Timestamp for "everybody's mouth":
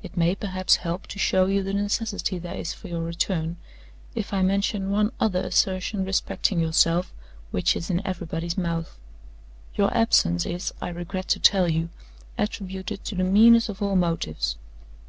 8.06-8.96